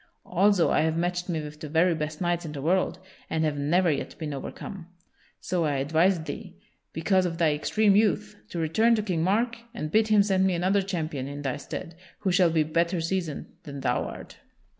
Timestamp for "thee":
6.23-6.55